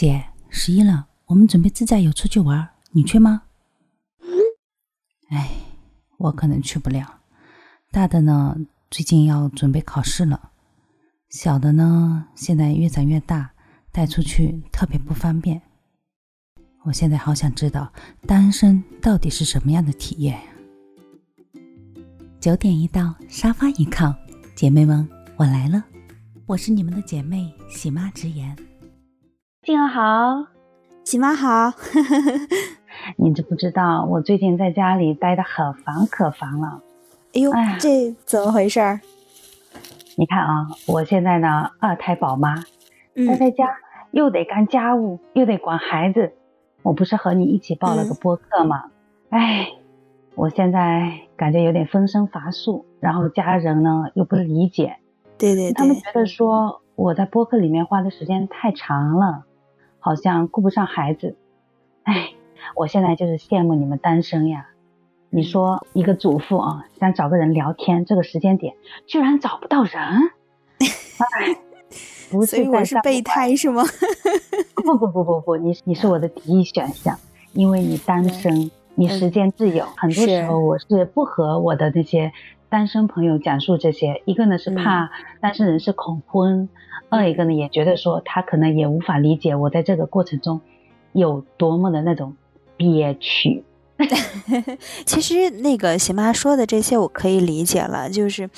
[0.00, 3.42] 姐，十一了，我们准备自驾游出去玩，你去吗？
[5.28, 5.50] 哎，
[6.16, 7.20] 我可能去不了。
[7.92, 8.56] 大的呢，
[8.90, 10.52] 最近要准备考试了；
[11.28, 13.52] 小的呢，现在越长越大，
[13.92, 15.60] 带出去特别不方便。
[16.84, 17.92] 我现在好想知道
[18.26, 20.50] 单身到底是什么样的体验呀！
[22.40, 24.14] 九点一到，沙发一靠，
[24.54, 25.84] 姐妹们，我来了，
[26.46, 28.56] 我是你们的姐妹喜妈直言。
[29.70, 30.48] 静儿好，
[31.04, 31.72] 喜妈好，
[33.16, 36.82] 你知不知道我最近在家里待的可烦可烦了？
[37.34, 39.00] 哎呦，这怎么回事儿？
[40.16, 42.56] 你看啊，我现在呢二胎宝妈，
[43.14, 43.68] 待在家
[44.10, 46.32] 又得干家务，又得管孩子。
[46.82, 48.86] 我不是和你一起报了个播客吗？
[49.28, 49.68] 哎，
[50.34, 54.96] 我现在感觉有点分身乏术，然后家人呢又不理解，
[55.38, 59.44] 对对对，他们觉得说我在播客里面花的时间太长了，
[60.00, 61.36] 好像顾不上孩子。
[62.02, 62.30] 哎，
[62.74, 64.66] 我现在就是羡慕你们单身呀！
[65.32, 68.74] 你说一个主妇啊，想找个人聊天，这个时间点
[69.06, 69.92] 居然找不到人。
[70.02, 71.56] 哎
[72.30, 73.82] 不是我是备胎是吗？
[74.74, 77.18] 不不不不不，你你是我的第一选项，
[77.52, 79.84] 因为你单身，你时间自由。
[79.96, 82.32] 很多时候我是不和我的那些
[82.70, 86.68] 单身朋友讲述这些，一个呢是怕单身人士恐婚，
[87.08, 90.60] 二一个呢也觉得说他可能也无法理解我在这个过程中
[91.12, 92.36] 有多么的那种
[92.76, 93.64] 憋屈。
[95.04, 98.48] 其实那个喜妈说的这些我可以理解了，就是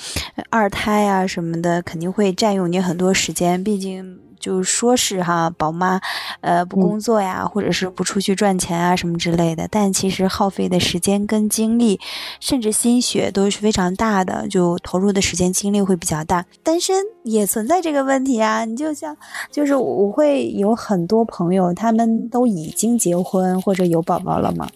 [0.49, 6.01] 二胎啊什么的肯定会占用你很多时间，毕竟就说是哈宝妈，
[6.41, 11.97] 呃不工作呀，或者是不出去赚钱啊什么之类的，但其实耗费的时间跟精力，
[12.41, 16.45] 甚至心血都是非常大的，就投入的时间精力会比较大。
[16.61, 19.15] 单身也存在这个问题啊，你就像
[19.49, 24.67] 就是我会有很多朋友，他们都已经结婚或者有宝宝了嘛。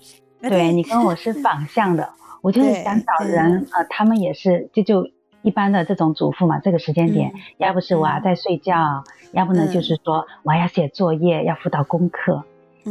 [0.41, 2.07] 对你跟我是反向的，
[2.41, 5.05] 我就是想找人，呃，他们也是，这就
[5.47, 12.43] 一般的这种主妇嘛，这个时间点，要不是我还在睡觉，要不呢就是说我还要写作业，要辅导功课，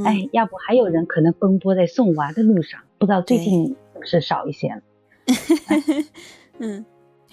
[0.06, 4.81] 哎，要不还有人可能奔波在送娃的路上，不知道最近是不是少一些了。
[6.61, 6.87] 嗯，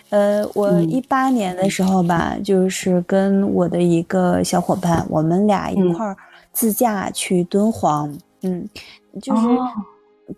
[0.09, 6.17] 呃，我一八年的时候吧，就是跟我的一个小伙伴，我们俩一块儿
[6.51, 8.67] 自驾去敦煌，嗯，
[9.21, 9.47] 就是。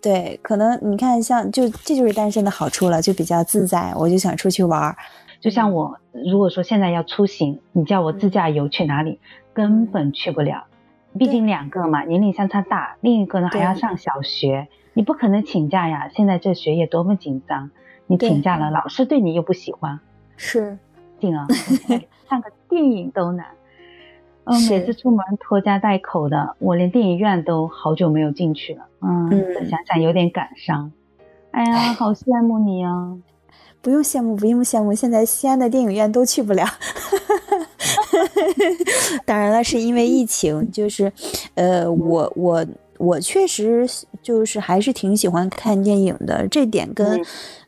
[0.02, 3.92] 对，可能你看，像就这就是单身的好处了，就比较自在。
[3.96, 4.96] 我就想出去玩儿，
[5.40, 9.20] 就像我如果说现在要出行，你叫我自驾游去哪里，
[9.52, 10.64] 根本去不了。
[11.18, 16.10] 毕竟两个嘛，年龄相差大，另一个呢还要上小学，你不可能请假呀。
[16.14, 17.70] 现在这学业多么紧张，
[18.06, 19.98] 你请假了，老师对你又不喜欢，
[20.36, 20.76] 是，
[21.18, 21.46] 静啊，
[22.28, 23.46] 看个电影都难。
[24.46, 28.86] 嗯，每次出门拖家带口的，我连电影院都好久没有进去了。
[29.02, 29.28] 嗯，
[29.68, 30.92] 想想有点感伤。
[31.50, 33.16] 哎呀，好羡慕你啊！
[33.82, 34.94] 不用羡慕，不用羡慕。
[34.94, 36.64] 现在西安的电影院都去不了。
[39.26, 40.70] 当然了，是因为疫情。
[40.70, 41.12] 就是，
[41.54, 42.64] 呃，我我
[42.98, 43.84] 我确实
[44.22, 46.46] 就是还是挺喜欢看电影的。
[46.48, 47.20] 这点跟。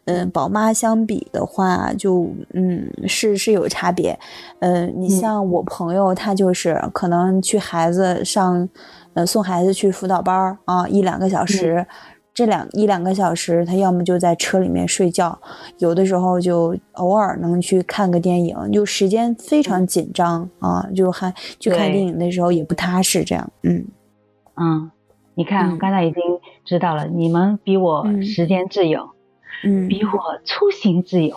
[0.09, 4.19] 嗯，宝妈相比的话，就嗯是是有差别。
[4.61, 8.67] 嗯，你像我朋友，他就是可能去孩子上，
[9.13, 11.87] 呃送孩子去辅导班儿啊，一两个小时，
[12.33, 15.39] 这两一两个小时，他要么就在车里面睡觉，
[15.77, 21.31] 有的时候就偶尔能去看个电影，就时间非常紧张啊，就还
[21.61, 23.85] 去看电影的时候也不踏实，这样，嗯。
[24.57, 24.91] 嗯，
[25.35, 26.23] 你看，刚才已经
[26.65, 29.11] 知道了，你们比我时间自由。
[29.65, 30.13] 嗯，比我
[30.45, 31.37] 出行自由，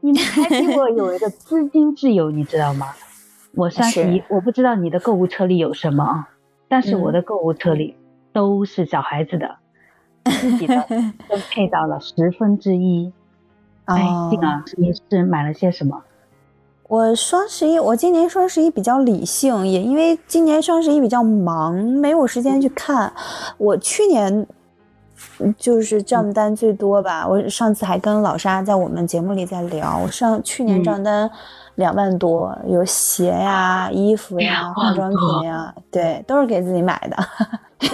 [0.00, 2.88] 你们还比我有一个资金自由，你知道吗？
[3.54, 6.28] 我双十一，我不知道你的购物车里有什么啊，
[6.68, 7.94] 但是我的购物车里
[8.32, 9.56] 都是小孩子的，
[10.24, 10.74] 自己的
[11.28, 13.12] 都配到了十分之一。
[13.84, 13.98] 哎，
[14.30, 16.02] 静啊，你是买了些什么？
[16.88, 23.12] 我双十一，我今年双十一比较理性，也因为今年双十一比较忙，没有时间去看。
[23.58, 24.46] 我去年。
[25.56, 31.30] 就是账单最多吧，我上次还跟老沙在我们节目里在聊，我上去年账单
[31.76, 37.16] 两万多，有鞋呀、衣服呀、化妆品呀，对，都是给自己买的。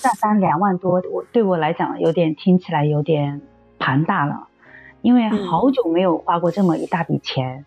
[0.00, 3.40] 账单两万多，我对我来讲有点听起来有点
[3.78, 4.48] 庞大了，
[5.02, 7.64] 因为好久没有花过这么一大笔钱，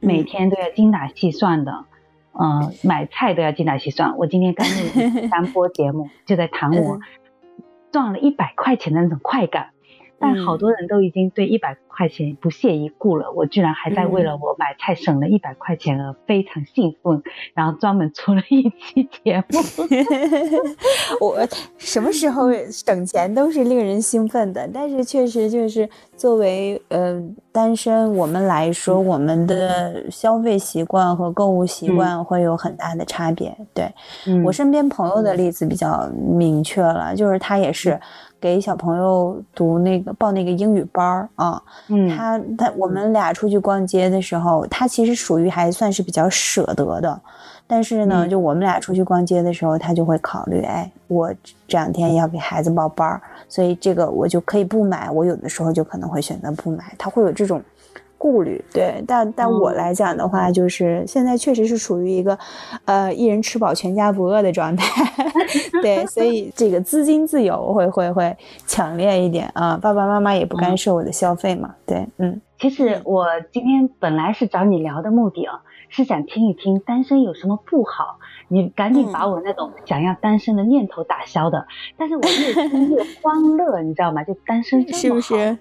[0.00, 1.84] 每天都要精打细算的，
[2.38, 4.16] 嗯，买菜都要精打细算。
[4.16, 6.98] 我今天刚录单播 节目，就在谈我。
[7.98, 9.70] 赚了一百块钱的那种快感，
[10.20, 17.20] 但好多人都已经对一百块钱不屑一顾了，我居然还在为了我买菜省了一百块钱而非常兴奋，
[17.54, 19.58] 然后专门出了一期节目。
[21.20, 21.44] 我
[21.76, 27.20] 什么时候省钱都是令人兴奋的，但是确实就是作为呃
[27.58, 33.52] 单身我们来说，我们的消费习惯和购物习惯会有很大的差别。
[33.74, 33.92] 对。
[34.44, 37.98] 我身边朋友的例子比较明确了，就是他也是。
[38.40, 42.40] 给小朋友读那个报那个英语班儿啊，嗯，他。
[42.56, 47.20] 他我们俩出去逛街的时候，他其实属于还算是比较舍得的，
[47.68, 51.32] 但是呢，就我们俩出去逛街的时候，他就会考虑，哎，我
[51.68, 57.62] 这两天要给孩子报班儿，所以这个我就可以不买，我有的时候就可能会选择不买，他会有这种。
[58.20, 62.36] 顾虑对，但但我来讲的话，就是现在确实是处于一个，
[62.84, 64.84] 呃，一人吃饱全家不饿的状态，
[65.82, 68.36] 对，所以这个资金自由会会会
[68.66, 69.78] 强烈一点啊。
[69.80, 72.40] 爸爸妈妈也不干涉我的消费嘛，对，嗯。
[72.58, 78.18] 其实我今天本来是找你聊的目的啊，是想听一听单身有什么不好，
[78.48, 81.66] 你赶紧把我那种想要单身的念头打消的。
[81.96, 84.22] 但是我越听越 欢乐，你知道吗？
[84.24, 85.58] 就单身是不是？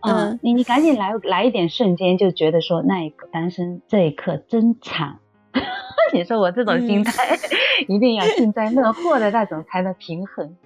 [0.00, 5.18] 嗯，你你赶紧来来一点瞬间，就觉得说那一刻单身这一刻真惨。
[6.14, 7.38] 你说我这种心态，
[7.86, 10.56] 一定要幸灾乐祸的那种才能平衡。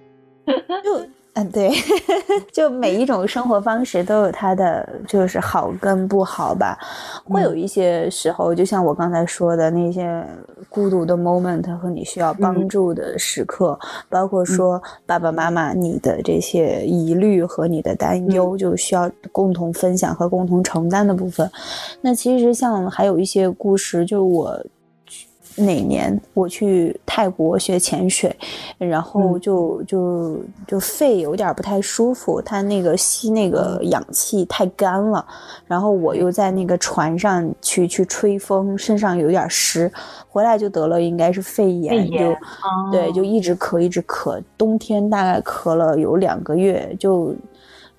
[0.45, 1.07] 就。
[1.37, 1.69] 嗯，对，
[2.51, 6.77] 就每一种生活方式都有它的就是好跟不好吧。
[7.25, 10.25] 会有一些时候，就像我刚才说的那些
[10.69, 13.77] 孤独的 moment 和你需要帮助的时刻，
[14.07, 21.51] 包括说爸爸妈妈你的这些疑虑和你的担忧，就需要共同分享和共同承担的部分。
[21.99, 24.57] 那其实像还有一些故事，就我。
[25.57, 28.35] 哪年我去泰国学潜水，
[28.77, 30.37] 然后就就
[30.67, 35.25] 就肺有点不太舒服，他那个吸那个氧气太干了，
[35.65, 39.89] 然后我又在那个船上去去吹风，身上有点湿，
[40.27, 42.17] 回来就得了应该是肺炎，就
[42.91, 47.33] 对，就一直咳一直咳，冬天大概咳了有两个月，就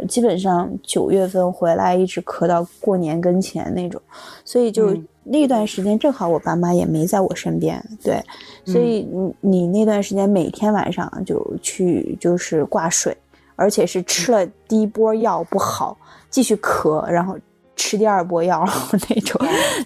[0.07, 3.99] 基本上九月份回来一直咳到过年跟前那种，
[4.45, 4.95] 所以就。
[5.27, 8.23] 那段时间正好我爸妈也没在我身边，对，
[8.65, 13.17] 所以你你那段时间每天晚上就去就是挂水，
[13.57, 15.99] 而且是吃了第一波药不好，
[16.31, 17.37] 继续咳，然后。
[17.79, 19.39] 吃第二波药那种，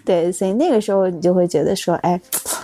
[0.04, 2.18] 对，所以那个时候你就会觉得说，哎，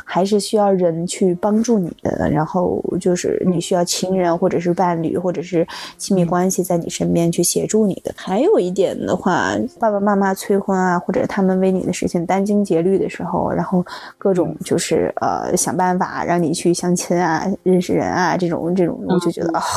[0.09, 5.67] 还是需要人去帮助你的，然后就是你需要亲人或者是伴侣或者是
[5.99, 8.15] 亲密关系在你身边去协助你的。
[8.17, 9.51] 还有一点的话，
[9.81, 13.85] 爸爸妈妈催婚啊，或者他们为你的事情殚精竭虑的时候，然后
[14.17, 19.63] 各种就是呃想办法让你去相亲啊、认识人啊这种这种，我就觉得啊。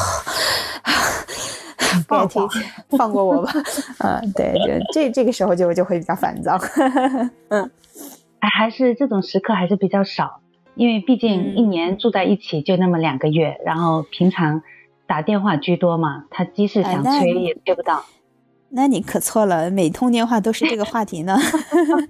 [2.07, 2.39] 别提，
[2.97, 3.51] 放过我吧。
[3.99, 6.55] 嗯， 对，就这这个时候就就会比较烦躁。
[7.49, 7.67] 嗯，
[8.39, 10.41] 还还是这种时刻还是比较少，
[10.75, 14.61] 因为毕竟一年住在一起就那么两个月，然后平常
[15.07, 18.05] 打电话居多嘛，他即使想催也催不到。
[18.71, 21.35] 那你可错了，每通电话都是这个话题呢。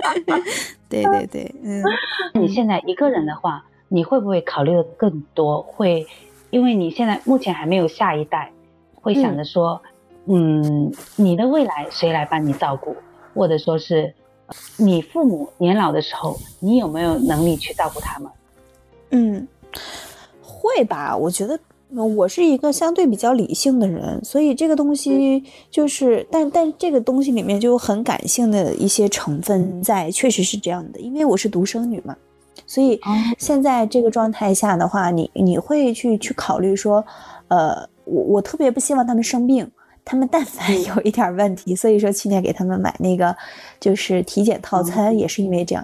[0.89, 1.81] 对对对，嗯。
[2.33, 5.61] 你现在一个人的话，你会不会考虑的更多？
[5.61, 6.05] 会，
[6.49, 8.51] 因为你现在目前还没有下一代。
[9.01, 9.81] 会想着说，
[10.25, 12.97] 嗯，你的未来谁来帮你照顾，
[13.33, 14.13] 或者说是，
[14.77, 18.31] 你父母年老的时候，你有没有能力去照顾他们？
[19.11, 19.47] 嗯，
[20.41, 21.15] 会吧。
[21.15, 21.59] 我觉得
[22.15, 30.99] 我是一个相对比较理性的人，所以这个东西就是，但但这个东西里面就有很感性的一些成分在，确实是这样的。
[30.99, 32.15] 因为我是独生女嘛，
[32.65, 32.99] 所以
[33.37, 37.03] 现在这个状态下的话，你你会去去考虑说，
[37.49, 37.87] 呃。
[38.11, 39.69] 我我特别不希望他们生病，
[40.09, 43.35] 他们但凡有一点问题，所以说去年给他们买那个
[43.79, 45.83] 就是体检套餐，也是因为这样。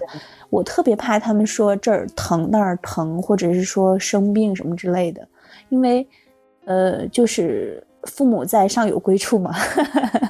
[0.50, 5.28] 我特别怕他们说这儿疼那儿疼，或者是说生病什么之类的，
[5.68, 6.04] 因为
[6.64, 9.54] 呃，就是父母在上有归处嘛。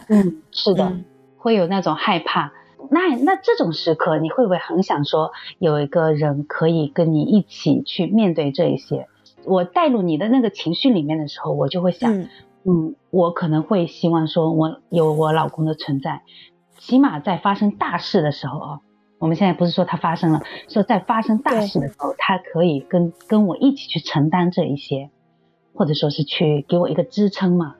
[0.09, 0.93] 嗯，是的，
[1.38, 2.53] 会有那种害怕。
[2.91, 9.09] 那那这种时刻，你会不会很想说有一个人可以跟你一起去面对这一些？
[9.45, 12.29] 我带入你的那个情绪里面的时候，我就会想，嗯，
[13.11, 16.23] 我可能会希望说，我有我老公的存在，
[16.78, 18.80] 起码在发生大事的时候啊，
[19.18, 25.11] 我们现在不是说他发生了，说在发生大事的时候，他可以跟跟我一起去承担这一些，
[25.75, 27.76] 或者说是去给我一个支撑嘛，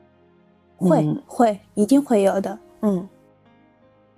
[0.79, 3.09] 会会一定会有的，嗯，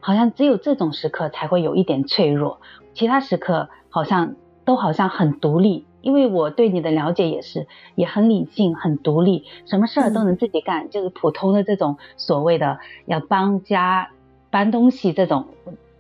[0.01, 2.61] 好像只有这种时刻才会有一点脆弱，
[2.95, 4.35] 其他时刻好像
[4.65, 5.87] 都好像很独立。
[6.01, 14.11] 因为我对你的了解也是也很理性、很独立，什么事儿都能自己干，就是普通的这种所谓的要帮家
[14.51, 15.47] 搬东西这种，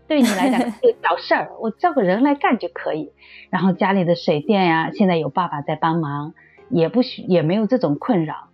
[0.06, 3.12] 对你来讲 就小事儿，我叫个人来干就可以。
[3.50, 6.34] 然后家里的水电呀，现在有爸爸在帮忙，
[6.68, 8.48] 也不需也没有这种困扰，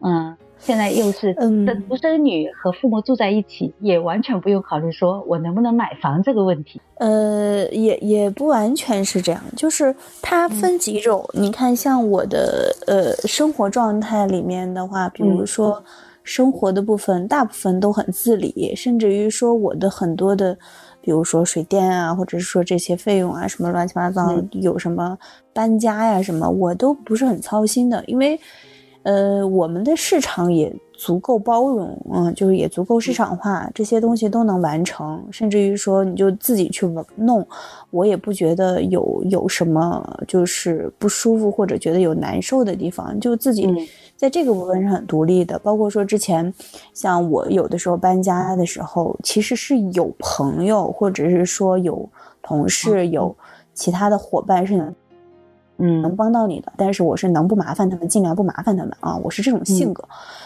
[0.00, 0.36] 嗯。
[0.58, 1.32] 现在又是
[1.64, 6.80] 的独生女和父母住在一起，也完全不用考虑说我能不能买房这个问题。
[6.96, 11.24] 呃，也也不完全是这样，就是它分几种。
[11.32, 15.82] 你看，像我的呃生活状态里面的话，比如说
[16.24, 20.58] 生活的部分，大部分都很自理，甚至于说我的很多的，
[21.00, 25.16] 比如说水电啊，或者是说这些费用啊，什么乱七八糟，有什么
[25.52, 28.38] 搬家呀什么，我都不是很操心的，因为。
[29.04, 37.46] 呃，我们的市场也足够包容，嗯，就是也足够市场化，这些东西都能完成，甚至于说你就自己去弄，
[37.90, 43.66] 我也不觉得有有什么就是不舒服或者觉得有难受的地方，就自己
[44.14, 45.58] 在这个部分是很独立的。
[45.60, 46.52] 包括说之前，
[46.92, 52.06] 像我有的时候搬家的时候，其实是有朋友或者是说有
[52.42, 53.34] 同事有
[53.72, 54.92] 其他的伙伴是。
[55.78, 60.04] 嗯，能帮到你的，但是我是能不麻烦他们，尽量不麻烦他们啊，我是这种性格，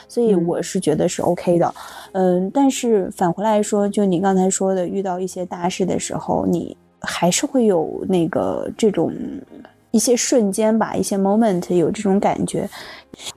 [0.08, 1.74] 所以我是觉得是 OK 的。
[2.12, 9.12] 嗯，但是反回来说，就你刚才说的，遇到一些大事的时候，你还是会有那个这种。
[9.92, 12.68] 一些瞬间吧，一些 moment 有这种感觉。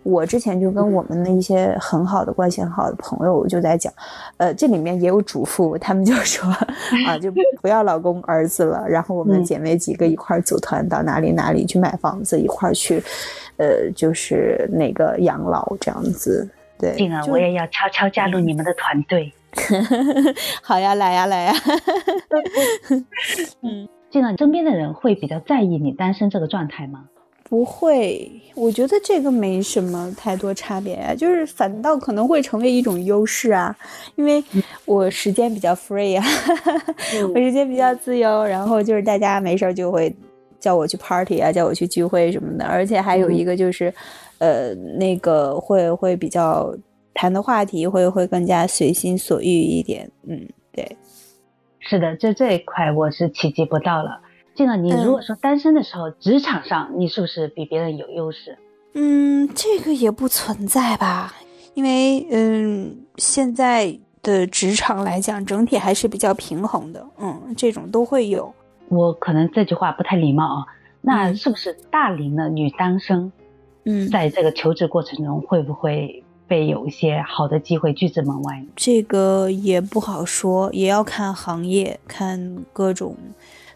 [0.04, 3.92] 我之前就跟我们的一些很好的关系很好的朋友就在讲，
[4.38, 6.50] 呃，这里面也有主妇，他们就说
[7.06, 7.30] 啊，就
[7.62, 13.04] 不要老公儿子了，然后我们姐妹几个一块组团到哪里哪里去买房子，一块去，
[13.58, 16.50] 呃，就是那个养老这样子。
[16.80, 19.32] 对，静儿，我也要悄悄加入你们的团队。
[20.64, 21.54] 好呀，来呀，来呀。
[23.62, 23.88] 嗯。
[24.16, 27.04] 这样，身边的人会比较在意你单身这个状态吗？
[27.50, 33.76] 不会，我觉得这个没什么太多差别啊，就是反倒可能会成为一种优势啊，
[34.16, 34.42] 因为
[34.86, 36.26] 我时间比较 free 啊，
[37.34, 40.16] 我时间比较自由，然后就是大家没事儿就会
[40.60, 43.94] 叫我去 party 啊，叫我去聚会什么的，而且还有一个就是，
[44.40, 46.74] 呃，那个会会比较
[47.14, 50.98] 谈的话题会会更加随心所欲一点，嗯，对。
[51.88, 54.20] 是的，就这一块我是企及不到了。
[54.56, 58.58] 这个你如果说单身的时候，职场上你是不是比别人有优势？
[58.96, 61.36] 嗯，这个也不存在吧，
[61.76, 67.06] 因为嗯，现在的职场来讲，整体还是比较平衡的。
[67.20, 68.52] 嗯，这种都会有。
[68.90, 70.66] 我可能这句话不太礼貌啊，
[71.02, 73.32] 那是不是大龄的女单身，
[73.84, 76.24] 嗯，在这个求职过程中会不会？
[76.48, 83.16] 被有一些好的机会拒之门外，这个也不好说，也要看行业，看各种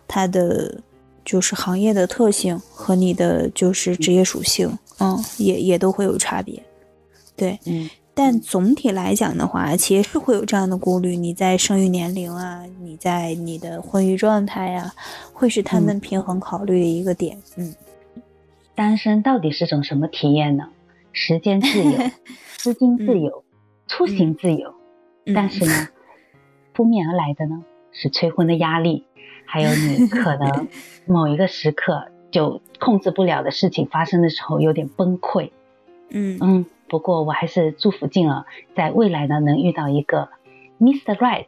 [0.07, 0.79] 它的
[1.25, 6.61] 就是行业的特性和你的就是职业属性，嗯，也也都会有差别。
[7.35, 14.93] 对，嗯，但总体来讲的话，其实是会有这样的顾虑，你在生育年龄啊，你在你的婚育状态呀，
[15.33, 17.37] 会是他们平衡考虑的一个点。
[17.55, 17.73] 嗯，
[18.75, 20.67] 单身到底是种什么体验呢？
[21.11, 21.91] 时间自由。
[22.59, 23.45] 资金自由，
[23.87, 24.73] 出行自由，
[25.33, 25.87] 但是呢，
[26.73, 27.63] 扑面而来的呢
[27.93, 29.05] 是催婚的压力，
[29.45, 30.67] 还有你可能
[31.07, 35.51] 某一个时刻就控制不了的事情发生的时候有点崩溃。
[36.09, 40.27] 嗯嗯，不过我还是祝福静儿在未来呢能遇到一个
[40.81, 41.15] Mr.
[41.15, 41.45] Right，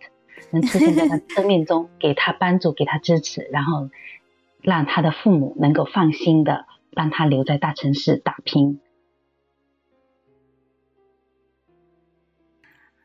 [0.51, 3.89] 能出现在他生命中，给他帮助，给他支持，然后
[4.61, 8.79] 让他的父母能够放心的帮他留在大城市打拼。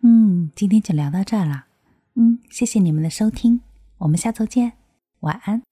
[0.03, 1.67] 嗯，今天就聊到这儿了。
[2.15, 3.61] 嗯，谢谢你们的收听，
[3.99, 4.73] 我们下周见，
[5.21, 5.66] 晚安。